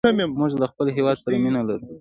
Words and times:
موږ 0.39 0.51
له 0.61 0.67
خپل 0.71 0.87
هېواد 0.97 1.17
سره 1.23 1.35
مینه 1.43 1.61
لرو. 1.67 1.87